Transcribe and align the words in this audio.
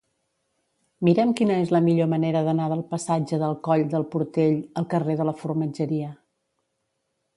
Mira'm 1.07 1.33
quina 1.39 1.57
és 1.65 1.73
la 1.75 1.81
millor 1.87 2.09
manera 2.13 2.41
d'anar 2.47 2.69
del 2.71 2.81
passatge 2.93 3.39
del 3.43 3.53
Coll 3.69 3.85
del 3.93 4.09
Portell 4.17 4.57
al 4.83 4.89
carrer 4.95 5.17
de 5.21 5.29
la 5.31 5.35
Formatgeria. 5.43 6.11